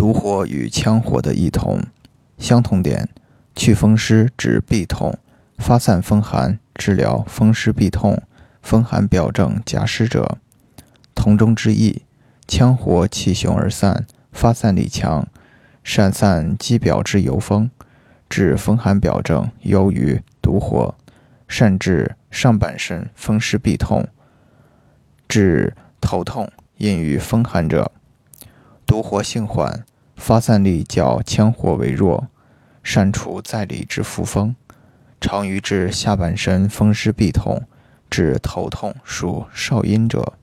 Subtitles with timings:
[0.00, 1.78] 毒火与羌火的异同，
[2.38, 3.06] 相同点：
[3.54, 5.18] 祛风湿治痹痛，
[5.58, 8.22] 发散风寒治疗风湿痹痛、
[8.62, 10.38] 风寒表症夹湿者。
[11.14, 12.00] 同中之异：
[12.48, 15.28] 羌火气雄而散，发散力强，
[15.84, 17.70] 善散肌表之油风，
[18.30, 20.94] 治风寒表症优于毒火，
[21.46, 24.08] 善治上半身风湿痹痛，
[25.28, 27.92] 治头痛因于风寒者。
[28.86, 29.84] 毒火性缓，
[30.20, 32.28] 发散力较羌火为弱，
[32.82, 34.54] 善除在里之负风，
[35.18, 37.62] 常于治下半身风湿痹痛、
[38.10, 40.34] 治头痛，属少阴者。